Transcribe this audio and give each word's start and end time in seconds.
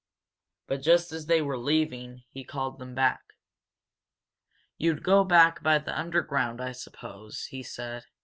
But 0.65 0.81
just 0.81 1.11
as 1.11 1.27
they 1.27 1.43
were 1.43 1.59
leaving, 1.59 2.23
he 2.31 2.43
called 2.43 2.79
them 2.79 2.95
back. 2.95 3.21
"You'd 4.79 5.03
go 5.03 5.23
back 5.23 5.61
by 5.61 5.77
the 5.77 5.95
underground, 5.95 6.59
I 6.59 6.71
suppose," 6.71 7.45
he 7.51 7.61
said. 7.61 8.05